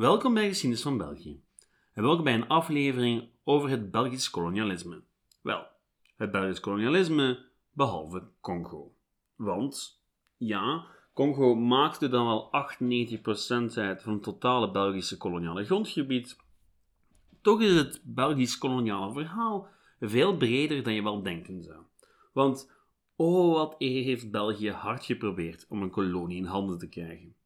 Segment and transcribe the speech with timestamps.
[0.00, 1.42] Welkom bij Geschiedenis van België.
[1.92, 5.02] En welkom bij een aflevering over het Belgisch kolonialisme.
[5.42, 5.66] Wel,
[6.16, 8.94] het Belgisch kolonialisme behalve Congo.
[9.36, 10.02] Want,
[10.36, 16.36] ja, Congo maakte dan wel 98% uit van het totale Belgische koloniale grondgebied.
[17.40, 21.82] Toch is het Belgisch koloniale verhaal veel breder dan je wel denken zou.
[22.32, 22.72] Want,
[23.16, 27.38] oh wat heeft België hard geprobeerd om een kolonie in handen te krijgen.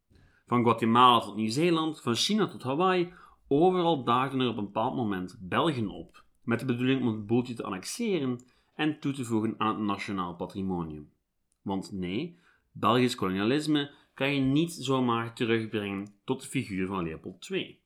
[0.46, 3.12] Van Guatemala tot Nieuw-Zeeland, van China tot Hawaii,
[3.48, 7.54] overal daagden er op een bepaald moment Belgen op, met de bedoeling om het boeltje
[7.54, 8.40] te annexeren
[8.74, 11.10] en toe te voegen aan het nationaal patrimonium.
[11.62, 12.38] Want nee,
[12.72, 17.78] Belgisch kolonialisme kan je niet zomaar terugbrengen tot de figuur van Leopold II.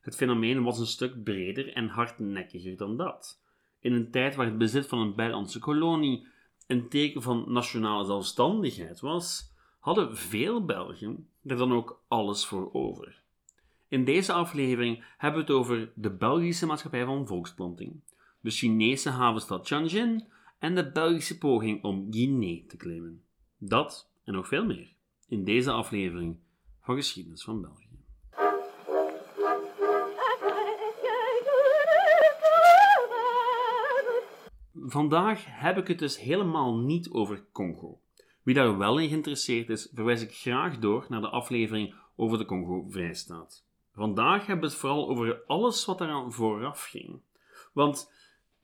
[0.00, 3.42] Het fenomeen was een stuk breder en hardnekkiger dan dat.
[3.80, 6.26] In een tijd waar het bezit van een buitenlandse kolonie
[6.66, 9.52] een teken van nationale zelfstandigheid was,
[9.88, 13.22] hadden veel Belgen er dan ook alles voor over.
[13.88, 18.00] In deze aflevering hebben we het over de Belgische maatschappij van volksplanting,
[18.40, 23.22] de Chinese havenstad Tianjin en de Belgische poging om Guinea te claimen.
[23.58, 24.94] Dat en nog veel meer
[25.28, 26.36] in deze aflevering
[26.80, 27.88] van Geschiedenis van België.
[34.74, 38.00] Vandaag heb ik het dus helemaal niet over Congo.
[38.48, 42.44] Wie daar wel in geïnteresseerd is, verwijs ik graag door naar de aflevering over de
[42.44, 43.66] Congo-Vrijstaat.
[43.94, 47.20] Vandaag hebben we het vooral over alles wat eraan vooraf ging.
[47.72, 48.12] Want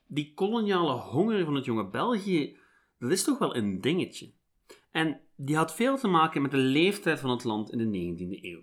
[0.07, 2.57] die koloniale honger van het jonge België,
[2.99, 4.31] dat is toch wel een dingetje.
[4.91, 8.43] En die had veel te maken met de leeftijd van het land in de 19e
[8.43, 8.63] eeuw.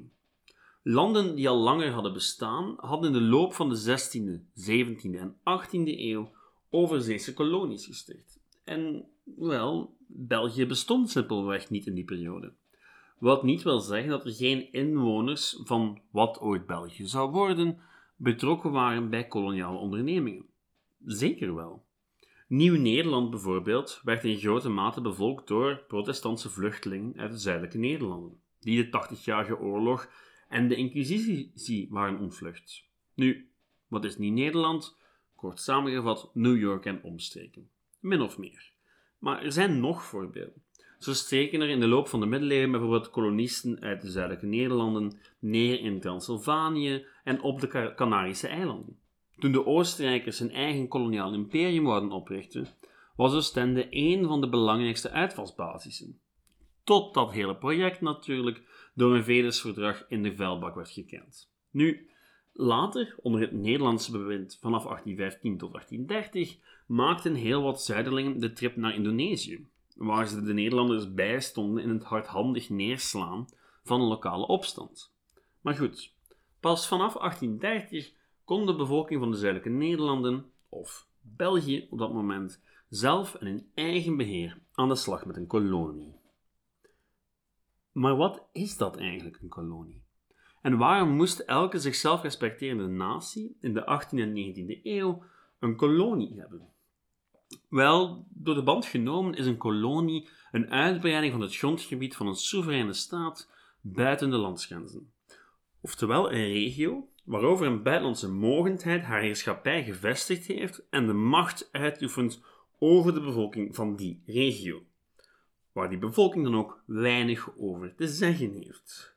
[0.84, 5.36] Landen die al langer hadden bestaan, hadden in de loop van de 16e, 17e en
[5.36, 6.32] 18e eeuw
[6.70, 8.40] overzeese kolonies gesticht.
[8.64, 9.06] En,
[9.38, 12.54] wel, België bestond simpelweg niet in die periode.
[13.20, 17.78] Wat niet wil zeggen dat er geen inwoners van wat ooit België zou worden
[18.22, 20.46] betrokken waren bij koloniale ondernemingen.
[21.06, 21.86] Zeker wel.
[22.48, 28.90] Nieuw-Nederland bijvoorbeeld werd in grote mate bevolkt door protestantse vluchtelingen uit de zuidelijke Nederlanden, die
[28.90, 30.10] de 80-jarige oorlog
[30.50, 32.84] en de Inquisitie waren ontvlucht.
[33.14, 33.50] Nu,
[33.88, 34.98] wat is Nieuw-Nederland?
[35.36, 37.70] Kort samengevat, New York en omstreken.
[38.00, 38.71] Min of meer.
[39.22, 40.64] Maar er zijn nog voorbeelden.
[41.00, 45.20] Zo streken er in de loop van de middeleeuwen bijvoorbeeld kolonisten uit de zuidelijke Nederlanden
[45.40, 49.00] neer in Transylvanië en op de Canarische eilanden.
[49.38, 52.68] Toen de Oostenrijkers hun eigen koloniaal imperium wilden oprichten,
[53.16, 56.20] was Oostende een van de belangrijkste uitvalsbasissen.
[56.84, 58.62] Tot dat hele project natuurlijk
[58.96, 61.52] door een vredesverdrag in de vuilbak werd gekend.
[61.72, 62.11] Nu,
[62.54, 68.76] later, onder het Nederlandse bewind vanaf 1815 tot 1830, maakten heel wat Zuiderlingen de trip
[68.76, 73.48] naar Indonesië, waar ze de Nederlanders bijstonden in het hardhandig neerslaan
[73.84, 75.14] van een lokale opstand.
[75.62, 76.16] Maar goed,
[76.60, 78.14] pas vanaf 1830
[78.44, 83.72] kon de bevolking van de zuidelijke Nederlanden, of België op dat moment, zelf en in
[83.74, 86.20] eigen beheer aan de slag met een kolonie.
[87.92, 90.04] Maar wat is dat eigenlijk, een kolonie?
[90.62, 95.24] En waarom moest elke zichzelf respecterende natie in de 18e en 19e eeuw
[95.60, 96.70] een kolonie hebben?
[97.70, 102.36] Wel, door de band genomen is een kolonie een uitbreiding van het grondgebied van een
[102.36, 103.50] soevereine staat
[103.82, 105.12] buiten de landsgrenzen.
[105.82, 112.42] Oftewel een regio waarover een buitenlandse mogendheid haar heerschappij gevestigd heeft en de macht uitoefent
[112.80, 114.84] over de bevolking van die regio,
[115.72, 119.11] waar die bevolking dan ook weinig over te zeggen heeft.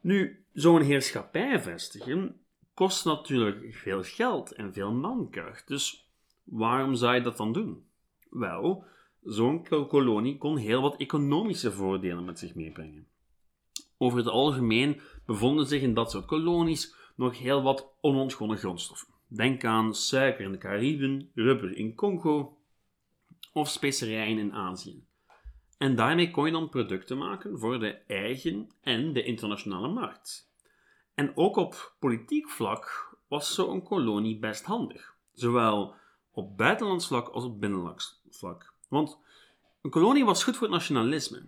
[0.00, 2.40] Nu, zo'n heerschappij vestigen
[2.74, 6.10] kost natuurlijk veel geld en veel mankracht, dus
[6.50, 7.84] Waarom zou je dat dan doen?
[8.30, 8.84] Wel,
[9.22, 13.06] zo'n kolonie kon heel wat economische voordelen met zich meebrengen.
[13.98, 19.08] Over het algemeen bevonden zich in dat soort kolonies nog heel wat onontgonnen grondstoffen.
[19.26, 22.58] Denk aan suiker in de Cariben, rubber in Congo
[23.52, 25.04] of specerijen in Azië.
[25.80, 30.50] En daarmee kon je dan producten maken voor de eigen en de internationale markt.
[31.14, 35.14] En ook op politiek vlak was zo'n kolonie best handig.
[35.32, 35.94] Zowel
[36.30, 38.72] op buitenlands vlak als op binnenlands vlak.
[38.88, 39.18] Want
[39.82, 41.46] een kolonie was goed voor het nationalisme.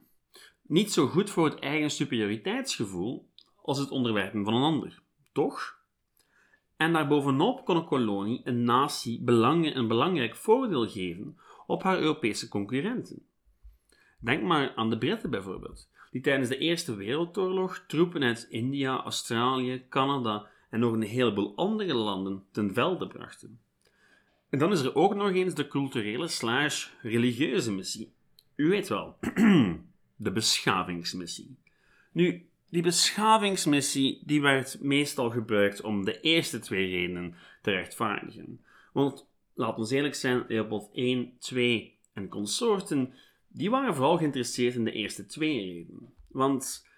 [0.62, 3.28] Niet zo goed voor het eigen superioriteitsgevoel
[3.62, 5.02] als het onderwerpen van een ander.
[5.32, 5.78] Toch?
[6.76, 9.22] En daarbovenop kon een kolonie een natie
[9.74, 13.30] een belangrijk voordeel geven op haar Europese concurrenten.
[14.22, 19.84] Denk maar aan de Britten bijvoorbeeld, die tijdens de Eerste Wereldoorlog troepen uit India, Australië,
[19.88, 23.60] Canada en nog een heleboel andere landen ten velde brachten.
[24.50, 28.12] En dan is er ook nog eens de culturele slash religieuze missie.
[28.54, 29.18] U weet wel,
[30.16, 31.56] de beschavingsmissie.
[32.12, 38.64] Nu, die beschavingsmissie die werd meestal gebruikt om de eerste twee redenen te rechtvaardigen.
[38.92, 43.14] Want laat ons eerlijk zijn, Leopold 1, 2 en consorten,
[43.52, 46.14] die waren vooral geïnteresseerd in de eerste twee redenen.
[46.28, 46.88] Want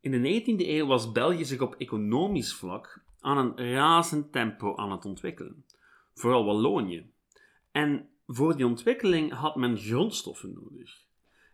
[0.00, 4.90] in de 19e eeuw was België zich op economisch vlak aan een razend tempo aan
[4.90, 5.64] het ontwikkelen.
[6.14, 7.10] Vooral Wallonië.
[7.70, 11.04] En voor die ontwikkeling had men grondstoffen nodig.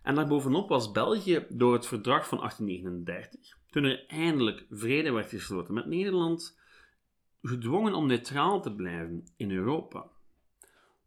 [0.02, 5.74] En daarbovenop was België door het verdrag van 1839, toen er eindelijk vrede werd gesloten
[5.74, 6.58] met Nederland,
[7.42, 10.06] gedwongen om neutraal te blijven in Europa.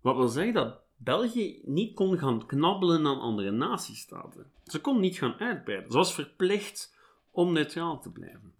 [0.01, 4.51] Wat wil zeggen dat België niet kon gaan knabbelen aan andere natiestaten.
[4.65, 5.91] Ze kon niet gaan uitbreiden.
[5.91, 6.95] Ze was verplicht
[7.31, 8.53] om neutraal te blijven.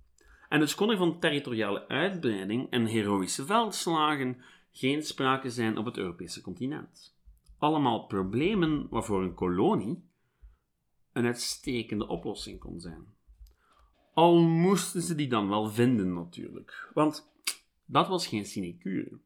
[0.50, 4.42] En dus kon er van territoriale uitbreiding en heroïsche veldslagen
[4.72, 7.16] geen sprake zijn op het Europese continent.
[7.58, 10.10] Allemaal problemen waarvoor een kolonie
[11.14, 13.06] een uitstekende oplossing kon zijn.
[14.14, 17.32] Al moesten ze die dan wel vinden natuurlijk, want
[17.86, 19.20] dat was geen sinecure.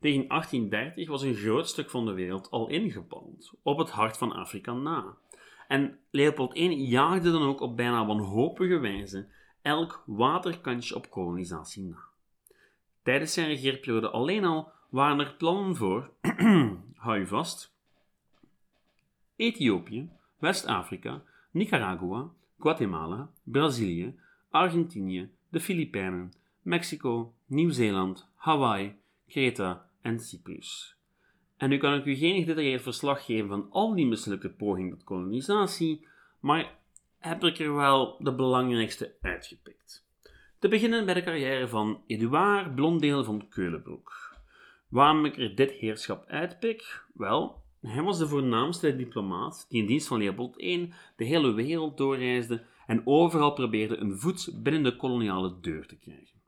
[0.00, 4.32] Tegen 1830 was een groot stuk van de wereld al ingepalmd, op het hart van
[4.32, 5.16] Afrika na.
[5.68, 9.28] En Leopold I jaagde dan ook op bijna wanhopige wijze
[9.62, 11.98] elk waterkantje op kolonisatie na.
[13.02, 16.10] Tijdens zijn regeerperiode alleen al waren er plannen voor,
[17.04, 17.74] hou je vast,
[19.36, 24.18] Ethiopië, West-Afrika, Nicaragua, Guatemala, Brazilië,
[24.50, 26.32] Argentinië, de Filipijnen,
[26.62, 28.94] Mexico, Nieuw-Zeeland, Hawaii,
[29.28, 30.96] Kreta en Cyprus.
[31.56, 35.04] En nu kan ik u geen gedetailleerd verslag geven van al die mislukte pogingen tot
[35.04, 36.06] kolonisatie,
[36.40, 36.78] maar
[37.18, 40.08] heb ik er wel de belangrijkste uitgepikt.
[40.58, 44.38] Te beginnen bij de carrière van Edouard Blondeel van Keulenbroek.
[44.88, 47.04] Waarom ik er dit heerschap uitpik?
[47.14, 51.96] Wel, hij was de voornaamste diplomaat die in dienst van Leopold I de hele wereld
[51.96, 56.39] doorreisde en overal probeerde een voet binnen de koloniale deur te krijgen.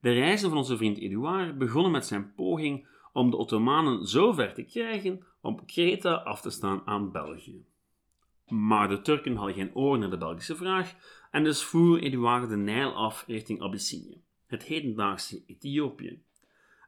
[0.00, 4.54] De reizen van onze vriend Edouard begonnen met zijn poging om de Ottomanen zo ver
[4.54, 7.64] te krijgen om Kreta af te staan aan België.
[8.48, 10.94] Maar de Turken hadden geen oor naar de Belgische vraag
[11.30, 16.22] en dus voer Eduard de Nijl af richting Abyssinië, het hedendaagse Ethiopië.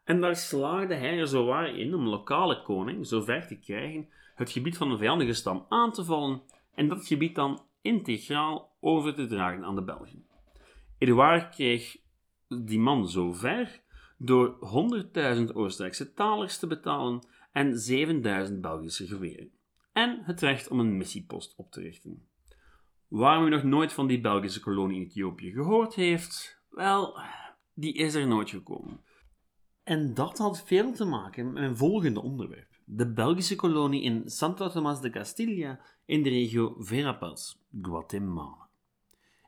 [0.05, 4.51] En daar slaagde hij er zowaar in om lokale koning zo ver te krijgen het
[4.51, 6.43] gebied van een vijandige stam aan te vallen
[6.75, 10.27] en dat gebied dan integraal over te dragen aan de Belgen.
[10.99, 11.97] Eduard kreeg
[12.59, 13.81] die man zo ver
[14.19, 14.59] door
[15.39, 17.75] 100.000 Oostenrijkse talers te betalen en
[18.51, 19.51] 7.000 Belgische geweren.
[19.93, 22.29] En het recht om een missiepost op te richten.
[23.09, 27.21] Waarom u nog nooit van die Belgische kolonie in Ethiopië gehoord heeft, wel,
[27.75, 29.01] die is er nooit gekomen.
[29.83, 34.69] En dat had veel te maken met mijn volgende onderwerp: de Belgische kolonie in Santo
[34.69, 38.69] Tomás de Castilla in de regio Verapaz, Guatemala.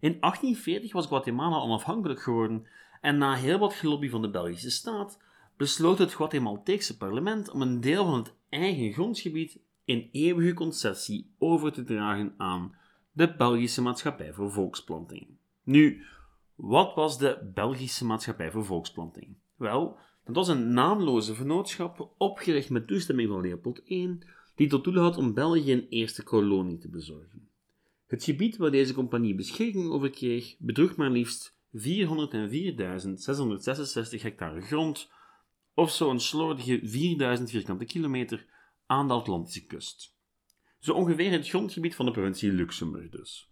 [0.01, 2.67] In 1840 was Guatemala onafhankelijk geworden
[3.03, 5.19] en na heel wat gelobby van de Belgische staat
[5.57, 11.73] besloot het Guatemalteekse parlement om een deel van het eigen grondgebied in eeuwige concessie over
[11.73, 12.75] te dragen aan
[13.13, 15.27] de Belgische Maatschappij voor Volksplanting.
[15.63, 16.05] Nu,
[16.55, 19.37] wat was de Belgische Maatschappij voor Volksplanting?
[19.57, 24.19] Wel, het was een naamloze vennootschap opgericht met toestemming van Leopold I,
[24.55, 27.49] die tot doel had om België een eerste kolonie te bezorgen.
[28.07, 35.11] Het gebied waar deze compagnie beschikking over kreeg bedroeg maar liefst 404.666 hectare grond,
[35.75, 38.47] of zo'n slordige 4000 vierkante kilometer
[38.87, 40.17] aan de Atlantische kust.
[40.79, 43.51] Zo ongeveer het grondgebied van de provincie Luxemburg dus.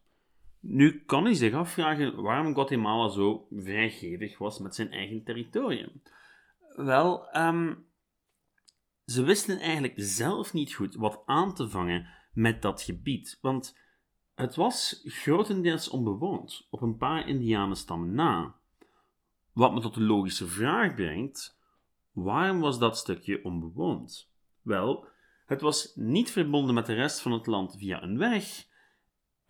[0.61, 6.03] Nu kan u zich afvragen waarom Guatemala zo vrijgevig was met zijn eigen territorium.
[6.77, 7.87] Wel, um,
[9.05, 13.79] ze wisten eigenlijk zelf niet goed wat aan te vangen met dat gebied, want
[14.35, 18.55] het was grotendeels onbewoond, op een paar indianenstammen na.
[19.53, 21.59] Wat me tot de logische vraag brengt:
[22.13, 24.33] waarom was dat stukje onbewoond?
[24.63, 25.07] Wel,
[25.47, 28.69] het was niet verbonden met de rest van het land via een weg,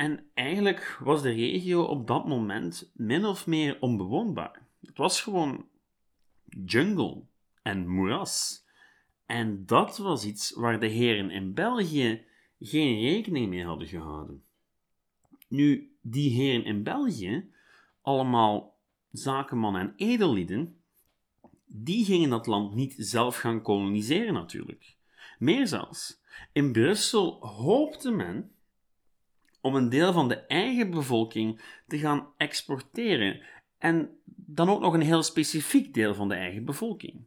[0.00, 4.66] en eigenlijk was de regio op dat moment min of meer onbewoonbaar.
[4.86, 5.66] Het was gewoon
[6.64, 7.22] jungle
[7.62, 8.64] en moeras.
[9.26, 12.24] En dat was iets waar de heren in België
[12.60, 14.44] geen rekening mee hadden gehouden.
[15.50, 17.50] Nu, die heren in België,
[18.02, 18.78] allemaal
[19.10, 20.80] zakenmannen en edellieden,
[21.66, 24.96] die gingen dat land niet zelf gaan koloniseren natuurlijk.
[25.38, 26.20] Meer zelfs,
[26.52, 28.52] in Brussel hoopte men
[29.60, 33.40] om een deel van de eigen bevolking te gaan exporteren
[33.78, 37.24] en dan ook nog een heel specifiek deel van de eigen bevolking.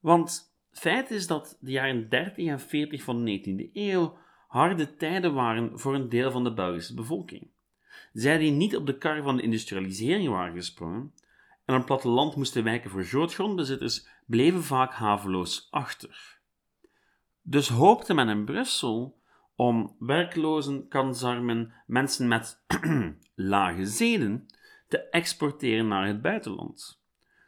[0.00, 4.16] Want feit is dat de jaren 30 en 40 van de 19e eeuw
[4.52, 7.50] harde tijden waren voor een deel van de Belgische bevolking.
[8.12, 11.14] zij die niet op de kar van de industrialisering waren gesprongen
[11.64, 16.40] en het platteland moesten wijken voor grootgrondbezitters, bleven vaak haveloos achter.
[17.42, 19.20] Dus hoopte men in Brussel
[19.56, 22.64] om werklozen, kansarmen, mensen met
[23.34, 24.46] lage zeden
[24.88, 27.02] te exporteren naar het buitenland.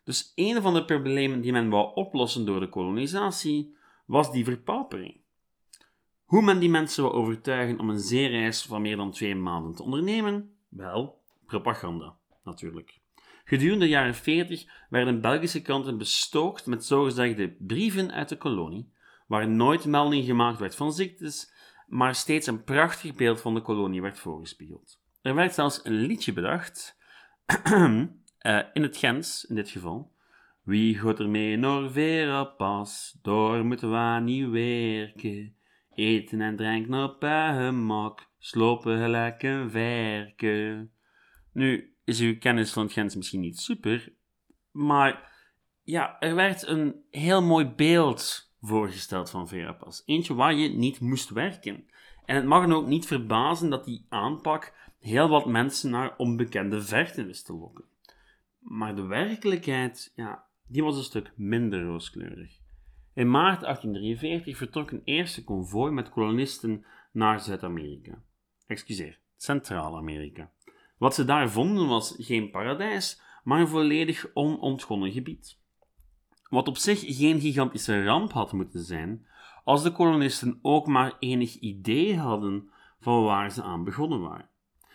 [0.04, 5.24] Dus een van de problemen die men wou oplossen door de kolonisatie was die verpaupering.
[6.25, 9.83] Hoe men die mensen wou overtuigen om een zeereis van meer dan twee maanden te
[9.83, 10.57] ondernemen?
[10.69, 13.00] Wel, propaganda, natuurlijk.
[13.45, 18.93] Gedurende de jaren 40 werden Belgische kranten bestookt met zogezegde brieven uit de kolonie,
[19.26, 21.52] waar nooit melding gemaakt werd van ziektes,
[21.87, 25.00] maar steeds een prachtig beeld van de kolonie werd voorgespiegeld.
[25.23, 26.97] Er werd zelfs een liedje bedacht,
[27.73, 27.95] uh,
[28.73, 30.12] in het Gens in dit geval.
[30.62, 35.57] Wie gaat er mee naar Vera pas, door moeten we niet werken.
[35.95, 40.93] Eten en drinken op gemak, slopen gelijk een verken.
[41.53, 44.13] Nu is uw kennis van het Gens misschien niet super,
[44.71, 45.33] maar
[45.83, 50.03] ja, er werd een heel mooi beeld voorgesteld van Verapas.
[50.05, 51.85] Eentje waar je niet moest werken.
[52.25, 56.83] En het mag dan ook niet verbazen dat die aanpak heel wat mensen naar onbekende
[56.83, 57.85] verten wist te lokken.
[58.59, 62.63] Maar de werkelijkheid, ja, die was een stuk minder rooskleurig.
[63.14, 68.23] In maart 1843 vertrok een eerste konvooi met kolonisten naar Zuid-Amerika.
[68.66, 70.50] Excuseer, Centraal-Amerika.
[70.99, 75.59] Wat ze daar vonden was geen paradijs, maar een volledig onontgonnen gebied.
[76.49, 79.26] Wat op zich geen gigantische ramp had moeten zijn,
[79.64, 84.49] als de kolonisten ook maar enig idee hadden van waar ze aan begonnen waren.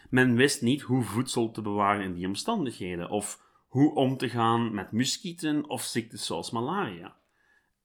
[0.09, 4.73] Men wist niet hoe voedsel te bewaren in die omstandigheden, of hoe om te gaan
[4.73, 7.17] met muskieten of ziektes zoals malaria.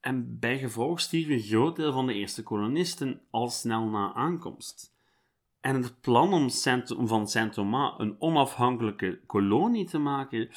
[0.04, 4.94] En bijgevolg stierf een groot deel van de eerste kolonisten al snel na aankomst.
[5.60, 10.50] En het plan om, Saint van Saint-Thomas een onafhankelijke kolonie te maken,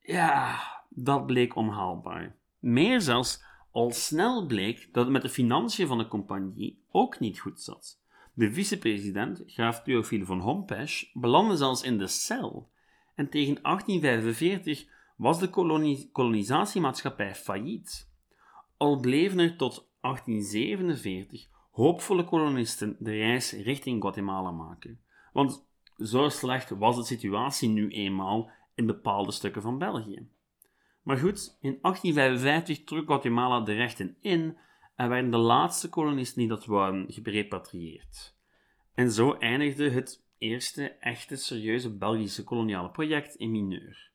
[0.00, 2.36] ja, dat bleek onhaalbaar.
[2.58, 7.38] Meer zelfs, al snel bleek dat het met de financiën van de compagnie ook niet
[7.38, 8.00] goed zat.
[8.32, 12.70] De vicepresident, graaf Theophile van Hompesch, belandde zelfs in de cel.
[13.14, 14.86] En tegen 1845
[15.16, 15.50] was de
[16.12, 18.14] kolonisatiemaatschappij failliet.
[18.76, 25.00] Al bleven er tot 1847 hoopvolle kolonisten de reis richting Guatemala maken.
[25.32, 25.66] Want
[25.96, 30.28] zo slecht was de situatie nu eenmaal in bepaalde stukken van België.
[31.02, 34.56] Maar goed, in 1855 trok Guatemala de rechten in
[34.94, 38.36] en werden de laatste kolonisten die dat waren gerepatrieerd.
[38.94, 44.10] En zo eindigde het eerste echte serieuze Belgische koloniale project in mineur.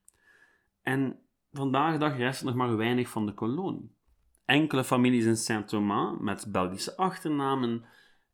[0.81, 1.19] En
[1.51, 3.95] vandaag de dag rest er nog maar weinig van de kolonie.
[4.51, 7.85] Enkele families in Saint-Thomas met Belgische achternamen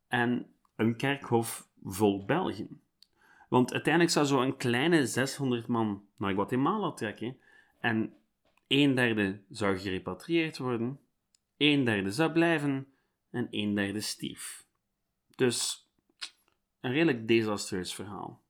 [0.08, 0.46] en
[0.76, 2.80] een kerkhof vol Belgen.
[3.48, 7.36] Want uiteindelijk zou zo een kleine 600 man naar Guatemala trekken
[7.80, 8.12] en
[8.66, 11.00] een derde zou gerepatrieerd worden,
[11.56, 12.86] een derde zou blijven
[13.30, 14.66] en een derde stierf.
[15.36, 15.88] Dus
[16.80, 18.40] een redelijk desastreus verhaal.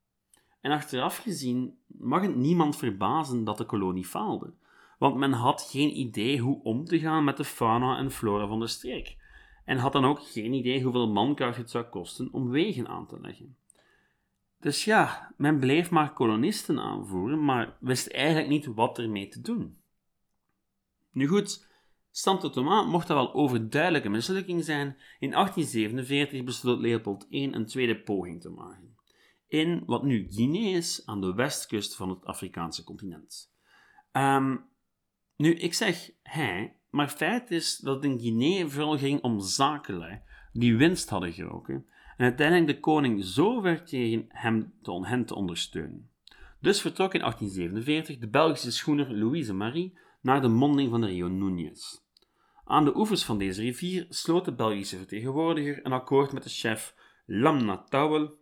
[0.60, 4.52] En achteraf gezien mag het niemand verbazen dat de kolonie faalde,
[4.98, 8.60] want men had geen idee hoe om te gaan met de fauna en flora van
[8.60, 9.16] de streek,
[9.64, 13.20] en had dan ook geen idee hoeveel mankracht het zou kosten om wegen aan te
[13.20, 13.56] leggen.
[14.60, 19.80] Dus ja, men bleef maar kolonisten aanvoeren, maar wist eigenlijk niet wat ermee te doen.
[21.12, 21.66] Nu goed,
[22.10, 24.96] Santo Thomas mocht dat wel overduidelijke mislukking zijn.
[25.18, 28.96] In 1847 besloot Leopold I een tweede poging te maken.
[29.46, 33.52] In wat nu Guinea is, aan de westkust van het Afrikaanse continent.
[34.12, 34.56] Ehm,
[35.38, 40.20] nu, ik zeg hij, maar feit is dat het in Guinea vooral ging om zakenlui
[40.52, 45.34] die winst hadden geroken en uiteindelijk de koning zo ver tegen hem te, hen te
[45.34, 46.10] ondersteunen.
[46.60, 51.28] Dus vertrok in 1847 de Belgische schoener Louise Marie naar de monding van de Rio
[51.28, 52.06] Núñez.
[52.64, 56.94] Aan de oevers van deze rivier sloot de Belgische vertegenwoordiger een akkoord met de chef
[57.26, 58.38] Lamna Tawel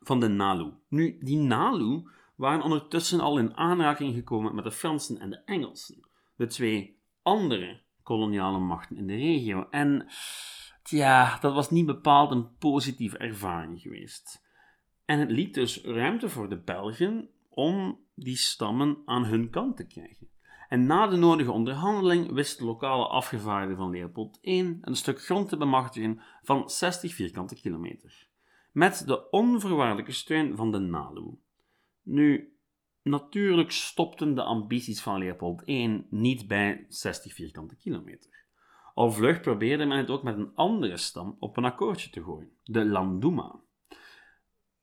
[0.00, 0.72] van de Nalu.
[0.88, 2.02] Nu, die Nalu
[2.36, 7.80] waren ondertussen al in aanraking gekomen met de Fransen en de Engelsen, de twee andere
[8.02, 9.66] koloniale machten in de regio.
[9.70, 10.06] En
[10.82, 14.42] ja, dat was niet bepaald een positieve ervaring geweest.
[15.04, 19.86] En het liet dus ruimte voor de Belgen om die stammen aan hun kant te
[19.86, 20.28] krijgen.
[20.68, 25.48] En na de nodige onderhandeling wist de lokale afgevaardigde van Leopold I een stuk grond
[25.48, 28.28] te bemachtigen van 60 vierkante kilometer.
[28.72, 31.38] Met de onvoorwaardelijke steun van de NALU.
[32.02, 32.53] Nu,
[33.04, 38.44] natuurlijk stopten de ambities van Leopold I niet bij 60 vierkante kilometer.
[38.94, 42.50] Al vlug probeerde men het ook met een andere stam op een akkoordje te gooien,
[42.62, 43.60] de Landuma.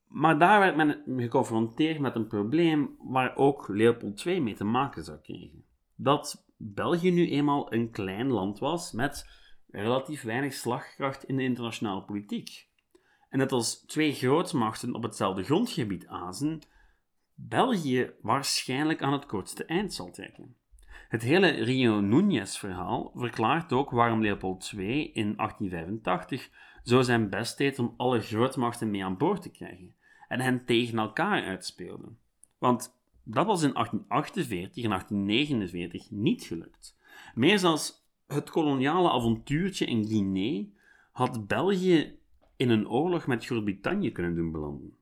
[0.07, 5.03] Maar daar werd men geconfronteerd met een probleem waar ook Leopold II mee te maken
[5.03, 5.65] zou krijgen.
[5.95, 9.29] Dat België nu eenmaal een klein land was met
[9.67, 12.69] relatief weinig slagkracht in de internationale politiek.
[13.29, 16.61] En dat als twee grootmachten op hetzelfde grondgebied azen,
[17.47, 20.55] België waarschijnlijk aan het kortste eind zal trekken.
[21.09, 26.49] Het hele Rio Núñez-verhaal verklaart ook waarom Leopold II in 1885
[26.83, 29.95] zo zijn best deed om alle grootmachten mee aan boord te krijgen
[30.27, 32.07] en hen tegen elkaar uitspeelde.
[32.57, 36.97] Want dat was in 1848 en 1849 niet gelukt.
[37.35, 40.65] Meer zelfs het koloniale avontuurtje in Guinea
[41.11, 42.19] had België
[42.55, 44.95] in een oorlog met Groot-Brittannië kunnen doen belanden.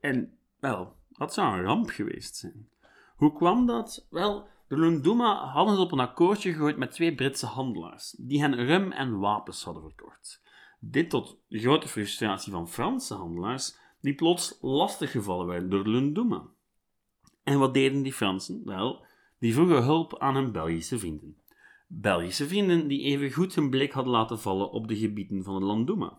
[0.00, 2.68] En, wel, dat zou een ramp geweest zijn.
[3.16, 4.06] Hoe kwam dat?
[4.10, 8.54] Wel, de Lunduma hadden het op een akkoordje gegooid met twee Britse handelaars, die hen
[8.54, 10.42] rum en wapens hadden verkocht.
[10.78, 16.46] Dit tot grote frustratie van Franse handelaars, die plots lastiggevallen werden door de Lunduma.
[17.42, 18.62] En wat deden die Fransen?
[18.64, 19.04] Wel,
[19.38, 21.36] die vroegen hulp aan hun Belgische vrienden.
[21.86, 25.66] Belgische vrienden die even goed hun blik hadden laten vallen op de gebieden van de
[25.66, 26.18] Landuma.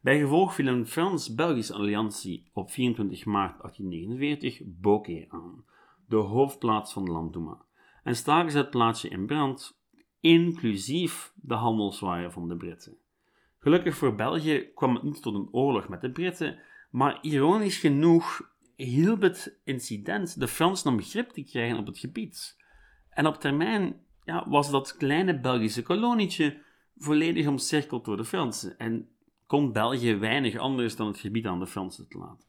[0.00, 5.64] Bij gevolg viel een Frans-Belgische alliantie op 24 maart 1849 Bokeh aan,
[6.06, 7.64] de hoofdplaats van de Landuma,
[8.02, 9.80] en staken ze het plaatsje in brand,
[10.20, 12.96] inclusief de handelswaaier van de Britten.
[13.58, 16.58] Gelukkig voor België kwam het niet tot een oorlog met de Britten,
[16.90, 22.56] maar ironisch genoeg hielp het incident de Fransen om begrip te krijgen op het gebied.
[23.10, 26.62] En op termijn ja, was dat kleine Belgische kolonietje
[26.96, 29.08] volledig omcirkeld door de Fransen en
[29.48, 32.48] kon België weinig anders dan het gebied aan de Fransen te laten.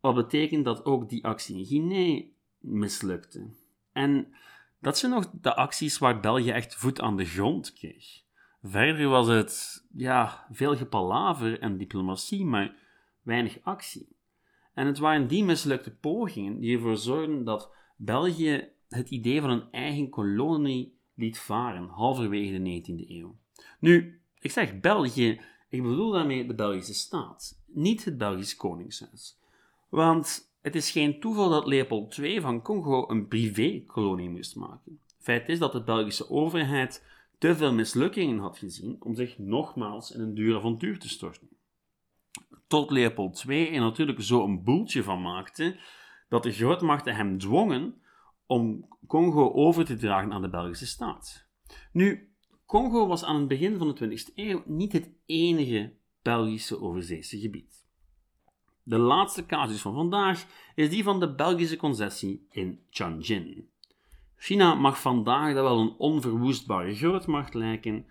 [0.00, 2.22] Wat betekent dat ook die actie in Guinea
[2.58, 3.50] mislukte.
[3.92, 4.34] En
[4.80, 8.24] dat zijn nog de acties waar België echt voet aan de grond kreeg.
[8.62, 12.76] Verder was het ja, veel gepalaver en diplomatie, maar
[13.22, 14.16] weinig actie.
[14.74, 19.70] En het waren die mislukte pogingen die ervoor zorgden dat België het idee van een
[19.70, 23.36] eigen kolonie liet varen, halverwege de 19e eeuw.
[23.80, 25.40] Nu, ik zeg België,
[25.76, 29.38] ik bedoel daarmee de Belgische staat, niet het Belgisch Koningshuis.
[29.88, 35.00] Want het is geen toeval dat Leopold II van Congo een privé-kolonie moest maken.
[35.18, 37.04] Feit is dat de Belgische overheid
[37.38, 41.48] te veel mislukkingen had gezien om zich nogmaals in een duur avontuur te storten.
[42.66, 45.80] Tot Leopold II er natuurlijk zo een boeltje van maakte
[46.28, 48.00] dat de grootmachten hem dwongen
[48.46, 51.48] om Congo over te dragen aan de Belgische staat.
[51.92, 52.35] Nu,
[52.66, 57.86] Congo was aan het begin van de 20e eeuw niet het enige Belgische overzeese gebied.
[58.82, 63.68] De laatste casus van vandaag is die van de Belgische concessie in Tianjin.
[64.36, 68.06] China mag vandaag dat wel een onverwoestbare grootmacht lijken,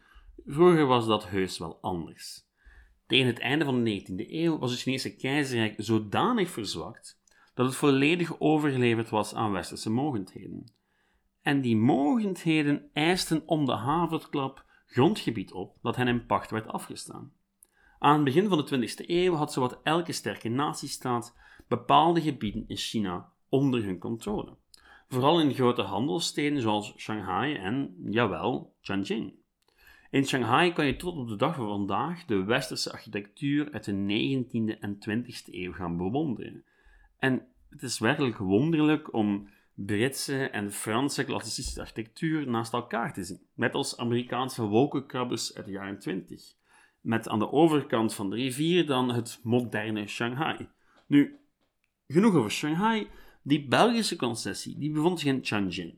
[0.45, 2.43] vroeger was dat heus wel anders.
[3.07, 7.21] Tegen het einde van de 19e eeuw was het Chinese keizerrijk zodanig verzwakt
[7.53, 10.65] dat het volledig overgeleverd was aan westerse mogendheden.
[11.45, 17.31] En die mogendheden eisten om de haverklap grondgebied op dat hen in pacht werd afgestaan.
[17.99, 22.75] Aan het begin van de 20e eeuw had zowat elke sterke natiestaat bepaalde gebieden in
[22.75, 24.55] China onder hun controle.
[25.07, 29.39] Vooral in grote handelssteden zoals Shanghai en, jawel, Tianjin.
[30.09, 33.91] In Shanghai kan je tot op de dag van vandaag de westerse architectuur uit de
[33.91, 36.63] 19e en 20e eeuw gaan bewonderen.
[37.19, 43.41] En het is werkelijk wonderlijk om Britse en Franse klassicistische architectuur naast elkaar te zien,
[43.53, 46.41] net als Amerikaanse wolkenkrabbers uit de jaren 20.
[47.01, 50.67] Met aan de overkant van de rivier dan het moderne Shanghai.
[51.07, 51.39] Nu,
[52.07, 53.07] genoeg over Shanghai.
[53.41, 55.97] Die Belgische concessie die bevond zich in Tianjin.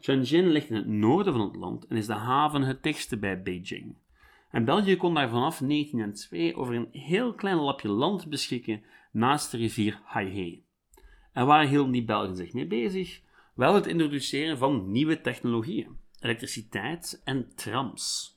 [0.00, 3.42] Tianjin ligt in het noorden van het land en is de haven het dichtste bij
[3.42, 3.96] Beijing.
[4.50, 9.56] En België kon daar vanaf 1902 over een heel klein lapje land beschikken naast de
[9.56, 10.66] rivier Haihe.
[11.32, 13.20] En waar hielden die Belgen zich mee bezig?
[13.54, 18.36] Wel het introduceren van nieuwe technologieën, elektriciteit en trams.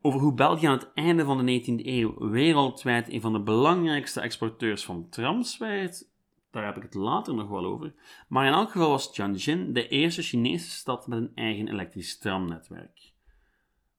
[0.00, 4.20] Over hoe België aan het einde van de 19e eeuw wereldwijd een van de belangrijkste
[4.20, 6.08] exporteurs van trams werd,
[6.50, 7.94] daar heb ik het later nog wel over.
[8.28, 13.12] Maar in elk geval was Tianjin de eerste Chinese stad met een eigen elektrisch tramnetwerk.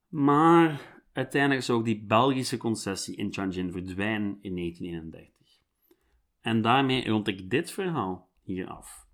[0.07, 0.81] Maar
[1.13, 5.34] uiteindelijk zou ook die Belgische concessie in Tianjin verdwijnen in 1931.
[6.45, 9.05] En daarmee rond ik dit verhaal hier af.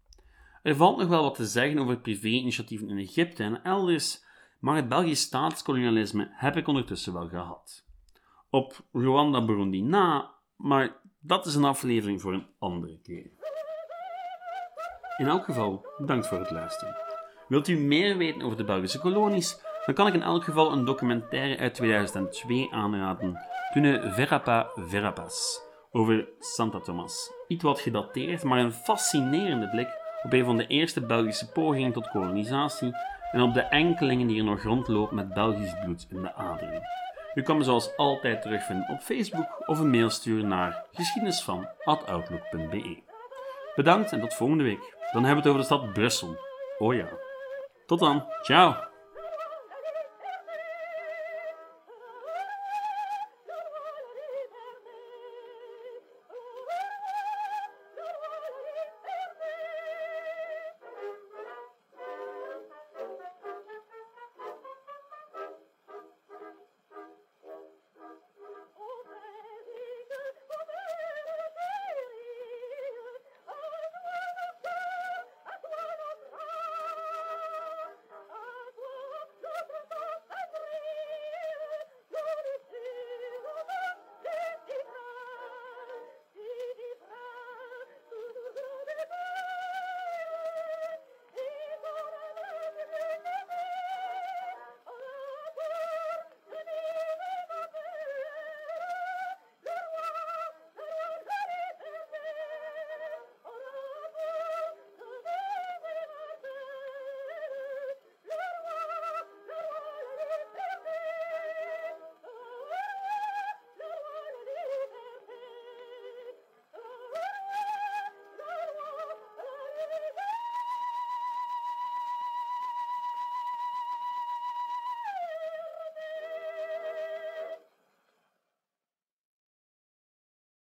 [0.64, 4.24] Er valt nog wel wat te zeggen over privé-initiatieven in Egypte en elders,
[4.60, 7.86] maar het Belgisch staatskolonialisme heb ik ondertussen wel gehad.
[8.50, 13.32] Op Rwanda-Burundi na, maar dat is een aflevering voor een andere keer.
[15.18, 16.96] In elk geval, bedankt voor het luisteren.
[17.48, 19.62] Wilt u meer weten over de Belgische kolonies?
[19.86, 23.40] Dan kan ik in elk geval een documentaire uit 2002 aanraden,
[23.74, 27.32] Tune Verrapa Verrapas, over Santa Thomas.
[27.48, 29.88] Iets wat gedateerd, maar een fascinerende blik
[30.24, 32.96] op een van de eerste Belgische pogingen tot kolonisatie
[33.32, 36.82] en op de enkelingen die er nog rondlopen met Belgisch bloed in de aderen.
[37.34, 43.02] U kan me zoals altijd terugvinden op Facebook of een mail sturen naar geschiedenisvan.outlook.be.
[43.76, 44.96] Bedankt en tot volgende week.
[45.12, 46.38] Dan hebben we het over de stad Brussel.
[46.78, 47.08] Oh ja.
[47.86, 48.26] Tot dan.
[48.42, 48.91] Ciao.